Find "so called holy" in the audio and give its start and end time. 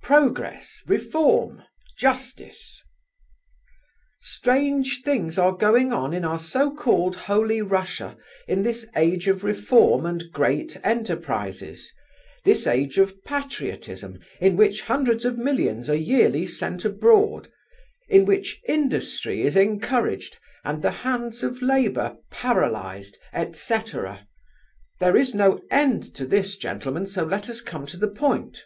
6.38-7.60